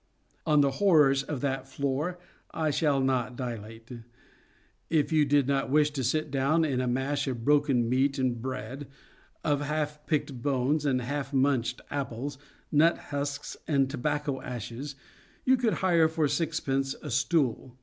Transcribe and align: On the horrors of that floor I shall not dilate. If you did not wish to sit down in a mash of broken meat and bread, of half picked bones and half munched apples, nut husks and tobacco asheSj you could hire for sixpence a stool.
On 0.47 0.61
the 0.61 0.71
horrors 0.71 1.21
of 1.21 1.41
that 1.41 1.67
floor 1.67 2.17
I 2.49 2.71
shall 2.71 2.99
not 2.99 3.35
dilate. 3.35 3.87
If 4.89 5.11
you 5.11 5.25
did 5.25 5.47
not 5.47 5.69
wish 5.69 5.91
to 5.91 6.03
sit 6.03 6.31
down 6.31 6.65
in 6.65 6.81
a 6.81 6.87
mash 6.87 7.27
of 7.27 7.45
broken 7.45 7.87
meat 7.87 8.17
and 8.17 8.41
bread, 8.41 8.87
of 9.43 9.61
half 9.61 10.03
picked 10.07 10.41
bones 10.41 10.87
and 10.87 11.01
half 11.03 11.33
munched 11.33 11.81
apples, 11.91 12.39
nut 12.71 12.97
husks 12.97 13.55
and 13.67 13.91
tobacco 13.91 14.39
asheSj 14.41 14.95
you 15.45 15.55
could 15.55 15.73
hire 15.85 16.07
for 16.07 16.27
sixpence 16.27 16.95
a 17.03 17.11
stool. 17.11 17.77